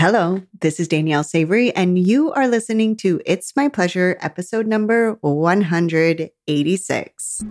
[0.00, 5.18] Hello, this is Danielle Savory, and you are listening to It's My Pleasure, episode number
[5.22, 7.42] 186.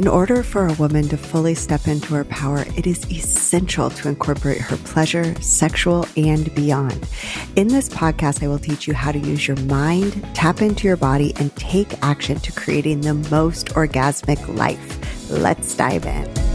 [0.00, 4.08] In order for a woman to fully step into her power, it is essential to
[4.08, 7.06] incorporate her pleasure, sexual, and beyond.
[7.54, 10.96] In this podcast, I will teach you how to use your mind, tap into your
[10.96, 15.30] body, and take action to creating the most orgasmic life.
[15.30, 16.49] Let's dive in.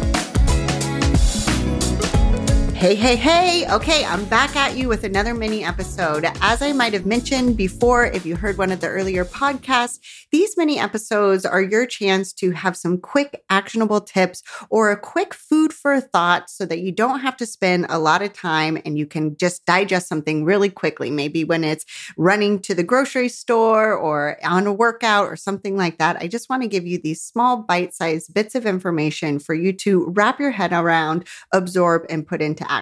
[2.85, 3.73] Hey, hey, hey.
[3.73, 6.23] Okay, I'm back at you with another mini episode.
[6.39, 9.98] As I might have mentioned before, if you heard one of the earlier podcasts,
[10.31, 15.34] these mini episodes are your chance to have some quick, actionable tips or a quick
[15.34, 18.99] food for thought so that you don't have to spend a lot of time and
[18.99, 21.09] you can just digest something really quickly.
[21.09, 25.98] Maybe when it's running to the grocery store or on a workout or something like
[25.98, 26.17] that.
[26.17, 29.73] I just want to give you these small, bite sized bits of information for you
[29.73, 32.74] to wrap your head around, absorb, and put into action.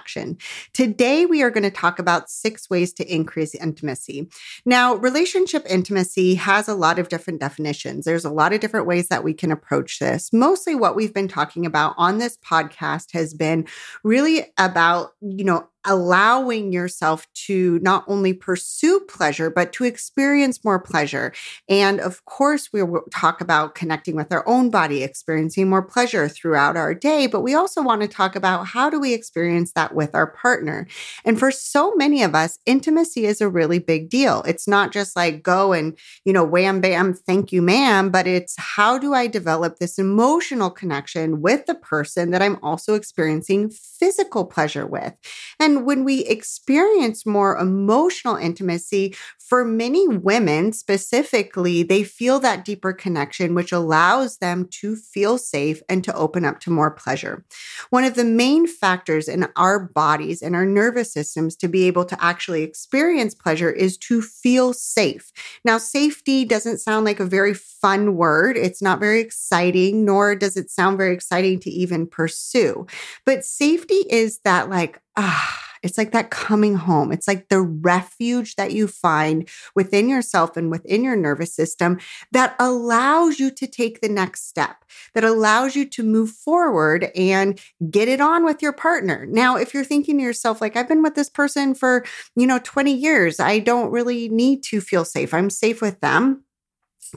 [0.73, 4.29] Today, we are going to talk about six ways to increase intimacy.
[4.65, 8.05] Now, relationship intimacy has a lot of different definitions.
[8.05, 10.31] There's a lot of different ways that we can approach this.
[10.33, 13.67] Mostly what we've been talking about on this podcast has been
[14.03, 20.79] really about, you know, allowing yourself to not only pursue pleasure, but to experience more
[20.79, 21.33] pleasure.
[21.67, 26.27] And of course, we will talk about connecting with our own body, experiencing more pleasure
[26.27, 27.27] throughout our day.
[27.27, 30.87] But we also want to talk about how do we experience that with our partner.
[31.25, 34.43] And for so many of us, intimacy is a really big deal.
[34.47, 38.55] It's not just like go and, you know, wham, bam, thank you, ma'am, but it's
[38.57, 44.45] how do I develop this emotional connection with the person that I'm also experiencing physical
[44.45, 45.13] pleasure with?
[45.59, 49.15] And when we experience more emotional intimacy,
[49.53, 55.79] for many women specifically, they feel that deeper connection, which allows them to feel safe
[55.87, 57.45] and to open up to more pleasure.
[57.91, 62.03] One of the main factors in our bodies and our nervous systems to be able
[62.05, 65.31] to actually experience pleasure is to feel safe.
[65.63, 68.57] Now, safety doesn't sound like a very fun word.
[68.57, 72.87] It's not very exciting, nor does it sound very exciting to even pursue.
[73.23, 77.11] But safety is that, like, ah, it's like that coming home.
[77.11, 81.99] It's like the refuge that you find within yourself and within your nervous system
[82.31, 87.59] that allows you to take the next step, that allows you to move forward and
[87.91, 89.25] get it on with your partner.
[89.25, 92.05] Now, if you're thinking to yourself, like, I've been with this person for,
[92.35, 95.33] you know, 20 years, I don't really need to feel safe.
[95.33, 96.43] I'm safe with them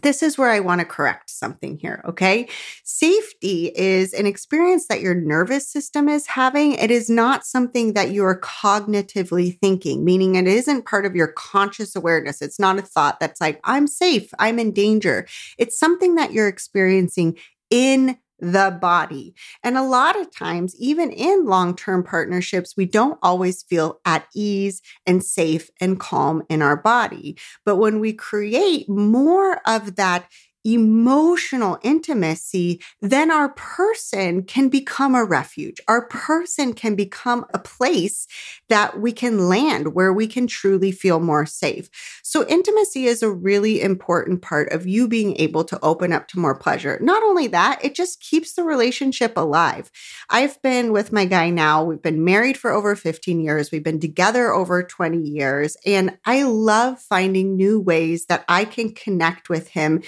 [0.02, 2.02] this is where I want to correct something here.
[2.06, 2.48] Okay.
[2.84, 6.72] Safety is an experience that your nervous system is having.
[6.72, 11.28] It is not something that you are cognitively thinking, meaning it isn't part of your
[11.28, 12.42] conscious awareness.
[12.42, 15.26] It's not a thought that's like, I'm safe, I'm in danger.
[15.58, 17.38] It's something that you're experiencing
[17.70, 19.34] in the body.
[19.62, 24.26] And a lot of times, even in long term partnerships, we don't always feel at
[24.34, 27.36] ease and safe and calm in our body.
[27.64, 30.28] But when we create more of that
[30.66, 35.81] emotional intimacy, then our person can become a refuge.
[35.87, 38.27] Our person can become a place
[38.69, 41.88] that we can land where we can truly feel more safe.
[42.22, 46.38] So, intimacy is a really important part of you being able to open up to
[46.38, 46.99] more pleasure.
[47.00, 49.91] Not only that, it just keeps the relationship alive.
[50.28, 54.00] I've been with my guy now, we've been married for over 15 years, we've been
[54.00, 59.69] together over 20 years, and I love finding new ways that I can connect with
[59.69, 60.03] him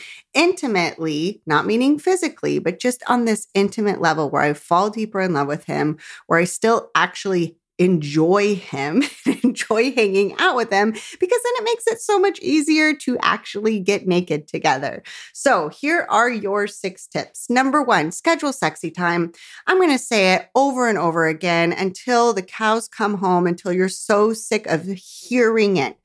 [0.48, 5.34] intimately, not meaning physically, but just on this intimate level where I fall deeper in
[5.34, 9.04] love with him, where I still actually enjoy him,
[9.44, 13.78] enjoy hanging out with him, because then it makes it so much easier to actually
[13.78, 15.02] get naked together.
[15.32, 17.48] So here are your six tips.
[17.50, 19.32] Number one, schedule sexy time.
[19.66, 23.72] I'm going to say it over and over again until the cows come home, until
[23.72, 25.98] you're so sick of hearing it.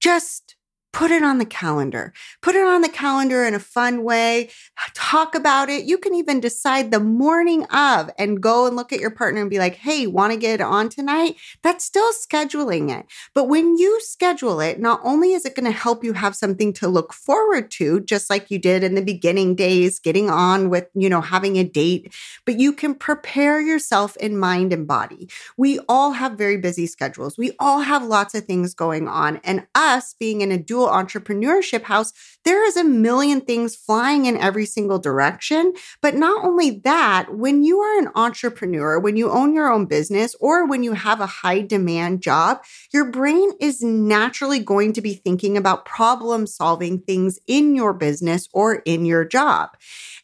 [0.00, 0.55] Just
[0.96, 2.10] put it on the calendar.
[2.40, 4.48] Put it on the calendar in a fun way.
[4.94, 5.84] Talk about it.
[5.84, 9.50] You can even decide the morning of and go and look at your partner and
[9.50, 11.36] be like, hey, want to get it on tonight?
[11.62, 13.04] That's still scheduling it.
[13.34, 16.72] But when you schedule it, not only is it going to help you have something
[16.72, 20.88] to look forward to, just like you did in the beginning days, getting on with,
[20.94, 22.14] you know, having a date,
[22.46, 25.28] but you can prepare yourself in mind and body.
[25.58, 27.36] We all have very busy schedules.
[27.36, 29.42] We all have lots of things going on.
[29.44, 32.12] And us being in a dual entrepreneurship house,
[32.46, 35.74] there is a million things flying in every single direction.
[36.00, 40.36] But not only that, when you are an entrepreneur, when you own your own business,
[40.38, 42.62] or when you have a high demand job,
[42.92, 48.48] your brain is naturally going to be thinking about problem solving things in your business
[48.52, 49.70] or in your job.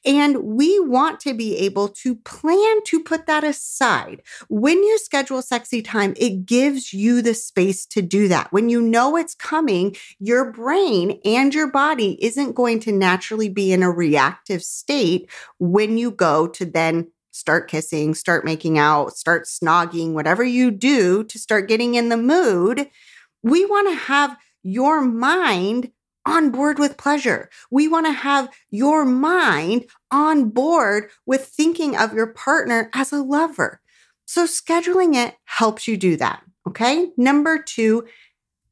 [0.05, 4.23] And we want to be able to plan to put that aside.
[4.49, 8.53] When you schedule sexy time, it gives you the space to do that.
[8.53, 13.73] When you know it's coming, your brain and your body isn't going to naturally be
[13.73, 19.45] in a reactive state when you go to then start kissing, start making out, start
[19.45, 22.89] snogging, whatever you do to start getting in the mood.
[23.43, 25.91] We want to have your mind
[26.25, 27.51] on board with pleasure.
[27.71, 33.23] We want to have your mind on board with thinking of your partner as a
[33.23, 33.81] lover.
[34.25, 36.43] So scheduling it helps you do that.
[36.69, 37.11] Okay.
[37.17, 38.07] Number two,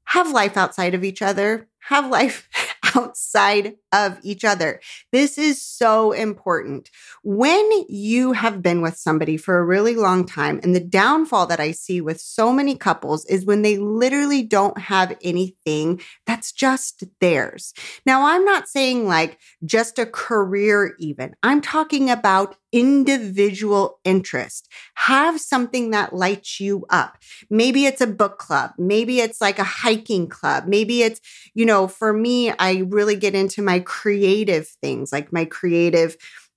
[0.04, 1.68] have life outside of each other.
[1.88, 2.48] Have life
[2.96, 4.80] outside of each other.
[5.12, 6.90] This is so important.
[7.22, 11.60] When you have been with somebody for a really long time, and the downfall that
[11.60, 17.04] I see with so many couples is when they literally don't have anything that's just
[17.20, 17.74] theirs.
[18.06, 21.34] Now, I'm not saying like just a career, even.
[21.42, 24.68] I'm talking about individual interest.
[24.94, 27.18] Have something that lights you up.
[27.48, 28.72] Maybe it's a book club.
[28.78, 30.66] Maybe it's like a hiking club.
[30.66, 31.20] Maybe it's,
[31.54, 36.16] you know, for me, I really get into creative things, like my creative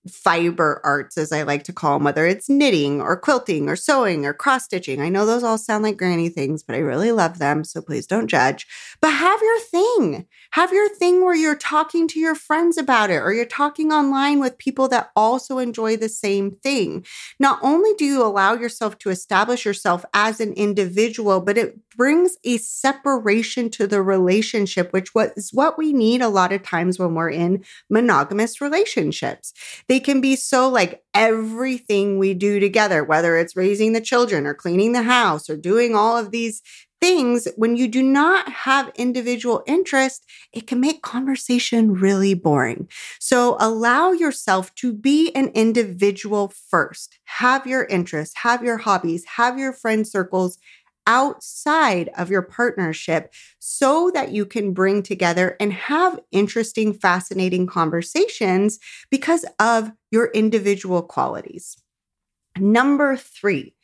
[0.10, 4.26] fiber arts, as I like to call them, whether it's knitting or quilting or sewing
[4.26, 5.02] or cross stitching.
[5.02, 7.64] I know those all sound like granny things, but I really love them.
[7.64, 8.68] So please don't judge.
[9.00, 10.28] But have your thing.
[10.52, 14.40] Have your thing where you're talking to your friends about it or you're talking online
[14.40, 17.06] with people that also enjoy the same thing.
[17.40, 22.38] Not only do you allow yourself to establish yourself as an individual, but it brings
[22.44, 27.14] a separation to the relationship, which is what we need a lot of times when
[27.14, 29.54] we're in monogamous relationships.
[29.94, 34.56] They can be so like everything we do together, whether it's raising the children or
[34.56, 36.64] cleaning the house or doing all of these
[37.00, 42.88] things, when you do not have individual interest, it can make conversation really boring.
[43.20, 47.20] So allow yourself to be an individual first.
[47.26, 50.58] Have your interests, have your hobbies, have your friend circles,
[51.08, 58.80] outside of your partnership so that you can bring together and have interesting, fascinating conversations
[59.10, 61.78] because of your individual qualities.
[62.58, 63.76] Number three,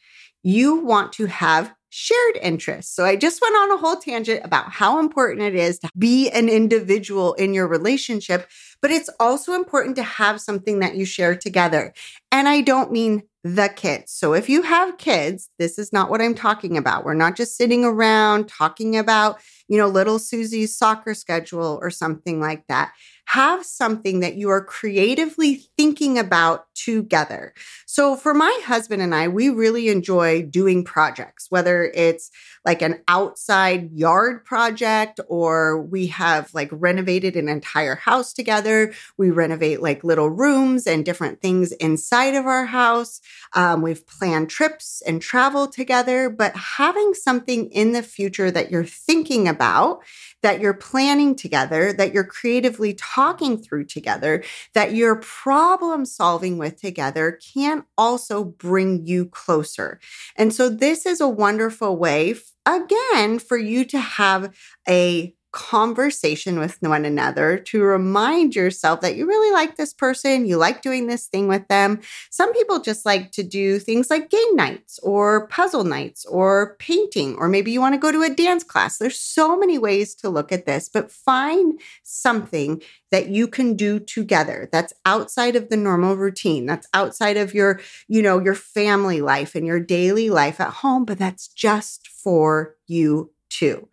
[0.43, 2.95] you want to have shared interests.
[2.95, 6.29] So I just went on a whole tangent about how important it is to be
[6.29, 8.47] an individual in your relationship,
[8.81, 11.93] but it's also important to have something that you share together.
[12.31, 14.11] And I don't mean the kids.
[14.11, 17.05] So if you have kids, this is not what I'm talking about.
[17.05, 19.39] We're not just sitting around talking about,
[19.69, 22.91] you know, little Susie's soccer schedule or something like that
[23.29, 27.53] have something that you are creatively thinking about together.
[27.85, 32.31] So, for my husband and I, we really enjoy doing projects, whether it's
[32.65, 38.93] like an outside yard project or we have like renovated an entire house together.
[39.15, 43.21] We renovate like little rooms and different things inside of our house.
[43.53, 48.83] Um, we've planned trips and travel together, but having something in the future that you're
[48.83, 49.99] thinking about
[50.41, 54.43] that you're planning together, that you're creatively talking through together,
[54.73, 59.99] that you're problem solving with together can also bring you closer.
[60.35, 64.55] And so this is a wonderful way, again, for you to have
[64.87, 70.57] a conversation with one another to remind yourself that you really like this person, you
[70.57, 72.01] like doing this thing with them.
[72.29, 77.35] Some people just like to do things like game nights or puzzle nights or painting,
[77.35, 78.97] or maybe you want to go to a dance class.
[78.97, 82.81] There's so many ways to look at this, but find something
[83.11, 87.79] that you can do together that's outside of the normal routine that's outside of your
[88.07, 92.75] you know your family life and your daily life at home but that's just for
[92.87, 93.87] you too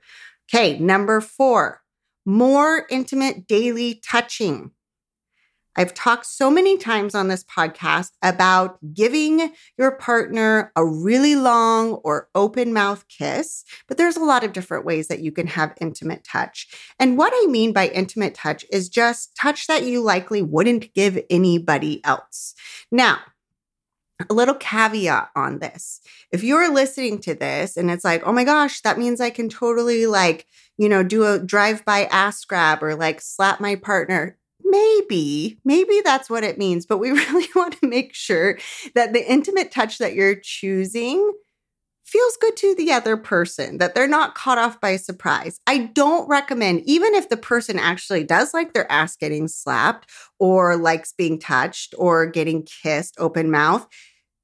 [0.53, 1.83] Okay, number four,
[2.25, 4.71] more intimate daily touching.
[5.79, 11.95] I've talked so many times on this podcast about giving your partner a really long
[11.95, 15.75] or open mouth kiss, but there's a lot of different ways that you can have
[15.81, 16.67] intimate touch.
[16.99, 21.23] And what I mean by intimate touch is just touch that you likely wouldn't give
[21.29, 22.55] anybody else.
[22.91, 23.19] Now,
[24.29, 26.01] a little caveat on this.
[26.33, 29.49] If you're listening to this and it's like, oh my gosh, that means I can
[29.49, 30.47] totally like,
[30.79, 34.37] you know, do a drive by ass grab or like slap my partner.
[34.65, 36.87] Maybe, maybe that's what it means.
[36.87, 38.59] But we really want to make sure
[38.95, 41.33] that the intimate touch that you're choosing
[42.07, 45.61] feels good to the other person, that they're not caught off by surprise.
[45.67, 50.09] I don't recommend, even if the person actually does like their ass getting slapped
[50.39, 53.87] or likes being touched or getting kissed open mouth,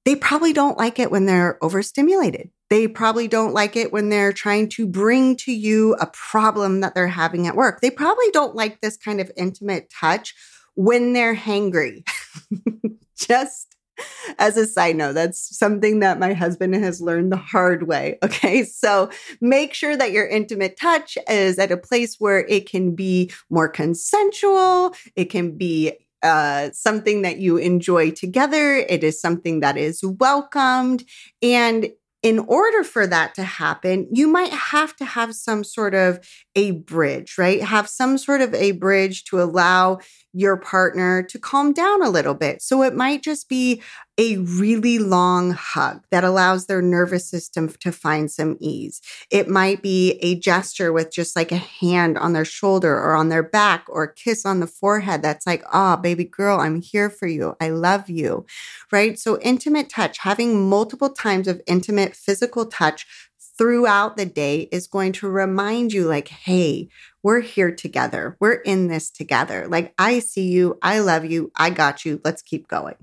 [0.05, 2.51] they probably don't like it when they're overstimulated.
[2.71, 6.95] They probably don't like it when they're trying to bring to you a problem that
[6.95, 7.81] they're having at work.
[7.81, 10.35] They probably don't like this kind of intimate touch
[10.75, 12.03] when they're hangry.
[13.17, 13.72] Just
[14.39, 18.19] as a side note, that's something that my husband has learned the hard way.
[18.33, 18.65] Okay.
[18.65, 23.31] So make sure that your intimate touch is at a place where it can be
[23.51, 24.95] more consensual.
[25.17, 28.77] It can be uh, something that you enjoy together.
[28.77, 31.05] It is something that is welcomed.
[31.43, 31.91] And
[32.23, 36.21] in order for that to happen, you might have to have some sort of
[36.55, 37.63] a bridge, right?
[37.63, 39.99] Have some sort of a bridge to allow
[40.35, 42.63] your partner to calm down a little bit.
[42.63, 43.83] So it might just be
[44.19, 49.01] a really long hug that allows their nervous system to find some ease.
[49.31, 53.29] It might be a gesture with just like a hand on their shoulder or on
[53.31, 56.81] their back or a kiss on the forehead that's like, ah, oh, baby girl, I'm
[56.81, 57.57] here for you.
[57.61, 58.47] I love you.
[58.91, 59.19] Right.
[59.19, 63.07] So intimate touch, having multiple times of intimate physical touch
[63.59, 66.89] throughout the day is going to remind you, like, hey,
[67.23, 68.37] we're here together.
[68.41, 69.67] We're in this together.
[69.69, 70.79] Like, I see you.
[70.83, 71.53] I love you.
[71.57, 72.21] I got you.
[72.25, 72.97] Let's keep going.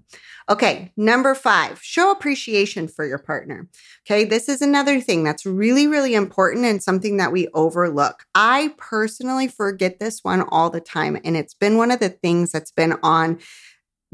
[0.49, 0.91] Okay.
[0.97, 3.69] Number five, show appreciation for your partner.
[4.05, 4.25] Okay.
[4.25, 8.25] This is another thing that's really, really important and something that we overlook.
[8.33, 11.17] I personally forget this one all the time.
[11.23, 13.39] And it's been one of the things that's been on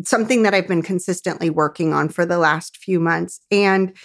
[0.04, 3.40] something that I've been consistently working on for the last few months.
[3.50, 3.96] And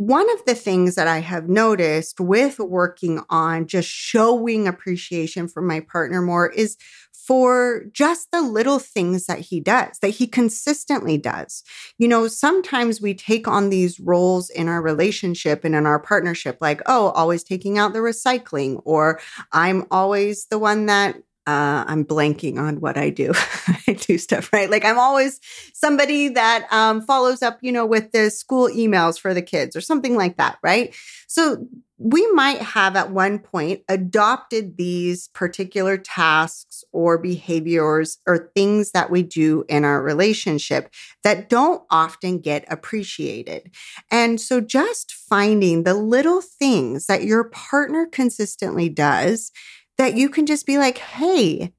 [0.00, 5.60] one of the things that I have noticed with working on just showing appreciation for
[5.60, 6.78] my partner more is
[7.12, 11.62] for just the little things that he does, that he consistently does.
[11.98, 16.56] You know, sometimes we take on these roles in our relationship and in our partnership,
[16.62, 19.20] like, oh, always taking out the recycling, or
[19.52, 21.16] I'm always the one that
[21.46, 23.32] uh, I'm blanking on what I do.
[23.86, 24.70] I do stuff, right?
[24.70, 25.40] Like I'm always
[25.72, 29.80] somebody that um, follows up, you know, with the school emails for the kids or
[29.80, 30.94] something like that, right?
[31.26, 31.66] So
[32.02, 39.10] we might have at one point adopted these particular tasks or behaviors or things that
[39.10, 40.90] we do in our relationship
[41.24, 43.70] that don't often get appreciated.
[44.10, 49.52] And so just finding the little things that your partner consistently does
[50.00, 51.74] that you can just be like, hey,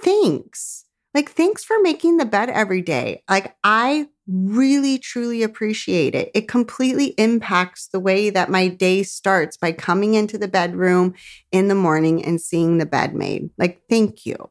[0.00, 0.86] thanks.
[1.12, 3.22] Like, thanks for making the bed every day.
[3.28, 6.30] Like, I really, truly appreciate it.
[6.34, 11.14] It completely impacts the way that my day starts by coming into the bedroom
[11.50, 13.50] in the morning and seeing the bed made.
[13.56, 14.50] Like, thank you.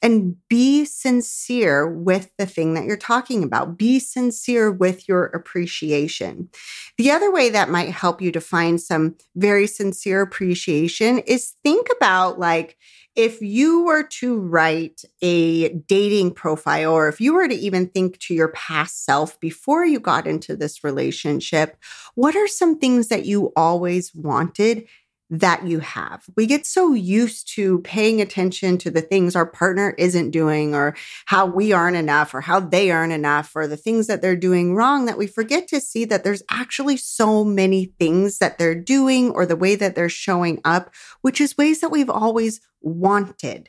[0.00, 3.76] And be sincere with the thing that you're talking about.
[3.76, 6.48] Be sincere with your appreciation.
[6.96, 11.88] The other way that might help you to find some very sincere appreciation is think
[11.96, 12.78] about like,
[13.18, 18.16] if you were to write a dating profile, or if you were to even think
[18.20, 21.76] to your past self before you got into this relationship,
[22.14, 24.86] what are some things that you always wanted
[25.30, 26.24] that you have.
[26.36, 30.96] We get so used to paying attention to the things our partner isn't doing or
[31.26, 34.74] how we aren't enough or how they aren't enough or the things that they're doing
[34.74, 39.30] wrong that we forget to see that there's actually so many things that they're doing
[39.30, 43.68] or the way that they're showing up, which is ways that we've always wanted.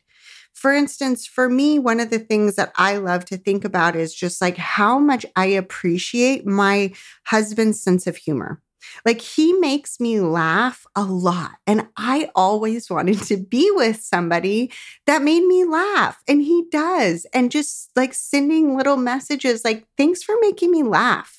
[0.53, 4.13] For instance, for me, one of the things that I love to think about is
[4.13, 6.93] just like how much I appreciate my
[7.25, 8.61] husband's sense of humor.
[9.05, 11.51] Like he makes me laugh a lot.
[11.67, 14.71] And I always wanted to be with somebody
[15.05, 16.21] that made me laugh.
[16.27, 17.25] And he does.
[17.33, 21.38] And just like sending little messages like, thanks for making me laugh.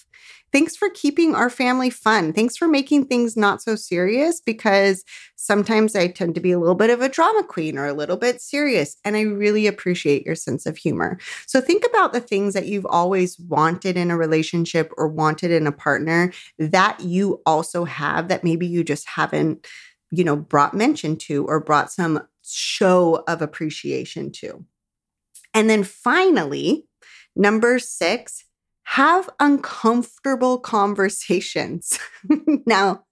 [0.53, 2.33] Thanks for keeping our family fun.
[2.33, 5.05] Thanks for making things not so serious because
[5.37, 8.17] sometimes I tend to be a little bit of a drama queen or a little
[8.17, 8.97] bit serious.
[9.05, 11.19] And I really appreciate your sense of humor.
[11.47, 15.67] So think about the things that you've always wanted in a relationship or wanted in
[15.67, 19.67] a partner that you also have that maybe you just haven't,
[20.11, 24.65] you know, brought mention to or brought some show of appreciation to.
[25.55, 26.87] And then finally,
[27.37, 28.45] number six,
[28.91, 31.97] have uncomfortable conversations.
[32.67, 33.05] now,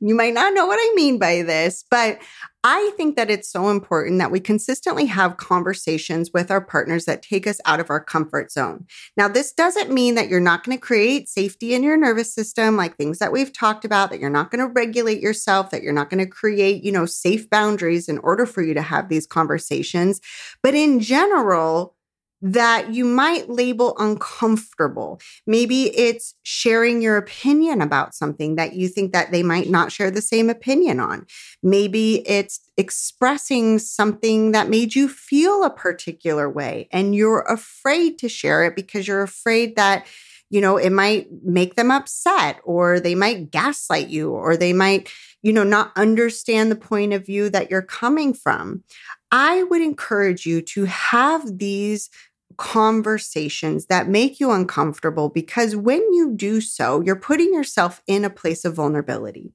[0.00, 2.18] you might not know what I mean by this, but
[2.64, 7.22] I think that it's so important that we consistently have conversations with our partners that
[7.22, 8.86] take us out of our comfort zone.
[9.16, 12.76] Now, this doesn't mean that you're not going to create safety in your nervous system,
[12.76, 15.92] like things that we've talked about, that you're not going to regulate yourself, that you're
[15.92, 19.28] not going to create, you know, safe boundaries in order for you to have these
[19.28, 20.20] conversations.
[20.60, 21.94] But in general,
[22.42, 25.20] that you might label uncomfortable.
[25.46, 30.10] Maybe it's sharing your opinion about something that you think that they might not share
[30.10, 31.26] the same opinion on.
[31.62, 38.28] Maybe it's expressing something that made you feel a particular way and you're afraid to
[38.28, 40.06] share it because you're afraid that
[40.50, 45.08] you know, it might make them upset or they might gaslight you or they might,
[45.42, 48.82] you know, not understand the point of view that you're coming from.
[49.30, 52.10] I would encourage you to have these
[52.56, 58.30] conversations that make you uncomfortable because when you do so, you're putting yourself in a
[58.30, 59.52] place of vulnerability.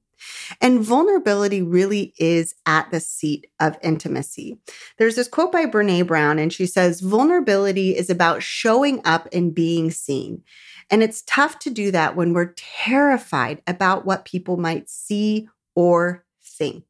[0.60, 4.58] And vulnerability really is at the seat of intimacy.
[4.98, 9.54] There's this quote by Brene Brown, and she says, Vulnerability is about showing up and
[9.54, 10.42] being seen.
[10.90, 16.24] And it's tough to do that when we're terrified about what people might see or
[16.42, 16.84] think.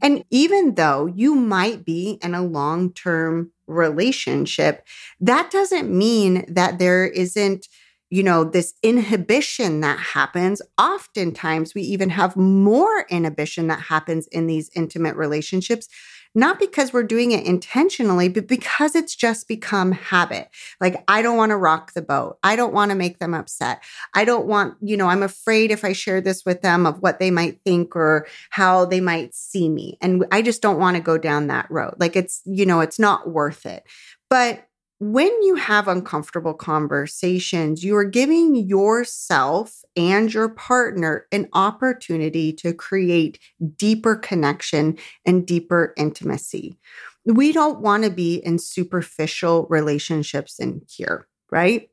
[0.00, 4.86] And even though you might be in a long term relationship,
[5.20, 7.68] that doesn't mean that there isn't,
[8.10, 10.62] you know, this inhibition that happens.
[10.78, 15.88] Oftentimes, we even have more inhibition that happens in these intimate relationships
[16.34, 20.48] not because we're doing it intentionally, but because it's just become habit.
[20.80, 22.38] Like, I don't want to rock the boat.
[22.42, 23.82] I don't want to make them upset.
[24.14, 27.18] I don't want, you know, I'm afraid if I share this with them of what
[27.18, 29.98] they might think or how they might see me.
[30.00, 31.94] And I just don't want to go down that road.
[31.98, 33.84] Like, it's, you know, it's not worth it.
[34.30, 34.67] But
[35.00, 42.72] when you have uncomfortable conversations, you are giving yourself and your partner an opportunity to
[42.72, 43.38] create
[43.76, 46.76] deeper connection and deeper intimacy.
[47.24, 51.88] We don't want to be in superficial relationships in here, right?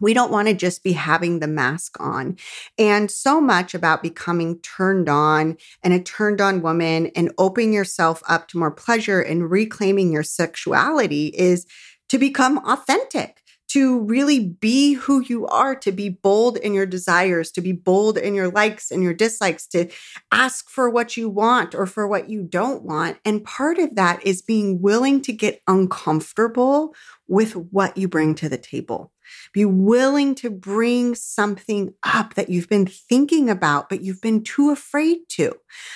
[0.00, 2.38] We don't want to just be having the mask on.
[2.78, 8.22] And so much about becoming turned on and a turned on woman and opening yourself
[8.26, 11.66] up to more pleasure and reclaiming your sexuality is
[12.10, 17.52] to become authentic, to really be who you are, to be bold in your desires,
[17.52, 19.88] to be bold in your likes and your dislikes, to
[20.32, 23.16] ask for what you want or for what you don't want.
[23.24, 26.96] And part of that is being willing to get uncomfortable
[27.28, 29.12] with what you bring to the table.
[29.52, 34.70] Be willing to bring something up that you've been thinking about, but you've been too
[34.70, 35.54] afraid to.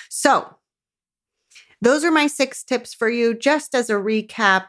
[0.08, 0.58] So,
[1.82, 3.34] those are my six tips for you.
[3.34, 4.66] Just as a recap,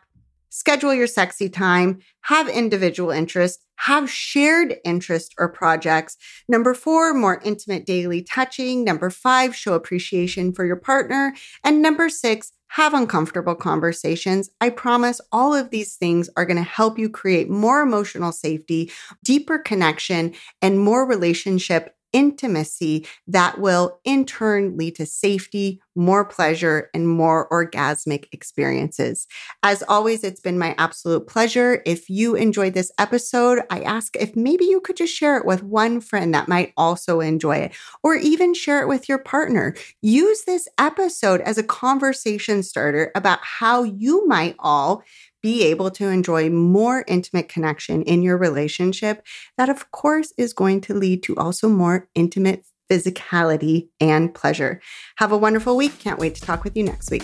[0.55, 6.15] schedule your sexy time, have individual interest, have shared interest or projects.
[6.47, 8.85] Number four, more intimate daily touching.
[8.85, 11.35] Number five, show appreciation for your partner.
[11.61, 14.49] And number six, have uncomfortable conversations.
[14.61, 18.91] I promise all of these things are going to help you create more emotional safety,
[19.23, 26.89] deeper connection, and more relationship intimacy that will in turn lead to safety, more pleasure,
[26.93, 29.27] and more orgasmic experiences.
[29.63, 31.81] As always, it's been my absolute pleasure.
[31.85, 35.61] If you enjoyed this episode, I ask if maybe you could just share it with
[35.61, 39.75] one friend that might also enjoy it, or even share it with your partner.
[40.01, 45.03] Use this episode as a conversation starter about how you might all
[45.45, 49.23] be able to enjoy more intimate connection in your relationship,
[49.59, 54.81] that of course is going to lead to also more intimate physicality and pleasure.
[55.17, 55.99] Have a wonderful week.
[55.99, 57.21] Can't wait to talk with you next week.